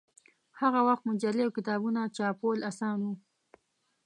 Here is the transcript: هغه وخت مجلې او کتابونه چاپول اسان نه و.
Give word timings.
هغه 0.61 0.79
وخت 0.87 1.03
مجلې 1.09 1.41
او 1.45 1.51
کتابونه 1.57 2.01
چاپول 2.17 2.57
اسان 2.69 2.95
نه 3.01 3.07
و. 3.11 3.15